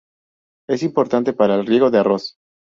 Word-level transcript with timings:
Es 0.67 0.81
importante 0.81 1.31
para 1.31 1.53
el 1.53 1.67
riego 1.67 1.91
de 1.91 1.99
arroz. 1.99 2.37